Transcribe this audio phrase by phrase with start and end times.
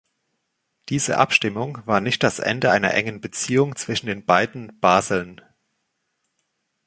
[0.89, 5.41] Diese Abstimmung war nicht das Ende einer engen Beziehung zwischen den beiden Baseln.